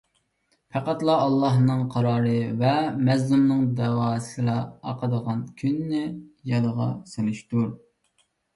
[0.77, 2.71] پەقەتلا ئاللاھنىڭ قارارى ۋە
[3.11, 6.03] مەزلۇمنىڭ دەۋاسىلا ئاقىدىغان كۈننى
[6.55, 7.73] يادىغا سېلىشتۇر.